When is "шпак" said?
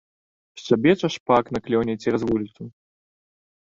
1.17-1.45